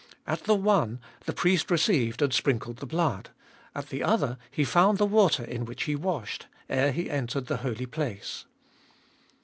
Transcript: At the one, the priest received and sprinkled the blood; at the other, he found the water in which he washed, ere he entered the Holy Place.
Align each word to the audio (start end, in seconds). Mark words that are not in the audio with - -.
At 0.25 0.45
the 0.45 0.55
one, 0.55 0.97
the 1.27 1.31
priest 1.31 1.69
received 1.69 2.23
and 2.23 2.33
sprinkled 2.33 2.77
the 2.77 2.87
blood; 2.87 3.29
at 3.75 3.89
the 3.89 4.01
other, 4.03 4.39
he 4.49 4.63
found 4.63 4.97
the 4.97 5.05
water 5.05 5.43
in 5.43 5.63
which 5.63 5.83
he 5.83 5.95
washed, 5.95 6.47
ere 6.71 6.91
he 6.91 7.07
entered 7.07 7.45
the 7.45 7.57
Holy 7.57 7.85
Place. 7.85 8.45